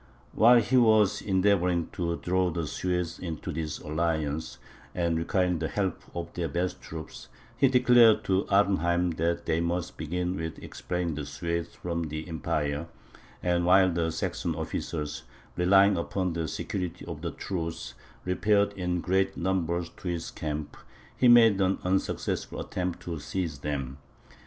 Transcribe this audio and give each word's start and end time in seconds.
While 0.33 0.61
he 0.61 0.77
was 0.77 1.21
endeavouring 1.21 1.89
to 1.91 2.15
draw 2.17 2.49
the 2.49 2.65
Swedes 2.65 3.19
into 3.19 3.51
this 3.51 3.77
alliance, 3.77 4.57
and 4.95 5.15
requiring 5.15 5.59
the 5.59 5.67
help 5.67 6.01
of 6.15 6.33
their 6.33 6.47
best 6.49 6.81
troops, 6.81 7.27
he 7.55 7.67
declared 7.67 8.23
to 8.23 8.47
Arnheim 8.49 9.11
that 9.17 9.45
they 9.45 9.61
must 9.61 9.97
begin 9.97 10.35
with 10.37 10.57
expelling 10.57 11.13
the 11.13 11.27
Swedes 11.27 11.75
from 11.75 12.05
the 12.05 12.27
empire; 12.27 12.87
and 13.43 13.63
while 13.63 13.91
the 13.91 14.11
Saxon 14.11 14.55
officers, 14.55 15.21
relying 15.55 15.95
upon 15.97 16.33
the 16.33 16.47
security 16.47 17.05
of 17.05 17.21
the 17.21 17.29
truce, 17.29 17.93
repaired 18.25 18.73
in 18.73 19.01
great 19.01 19.37
numbers 19.37 19.91
to 19.97 20.07
his 20.07 20.31
camp, 20.31 20.77
he 21.15 21.27
made 21.27 21.61
an 21.61 21.77
unsuccessful 21.83 22.59
attempt 22.59 23.01
to 23.01 23.19
seize 23.19 23.59
them. 23.59 23.99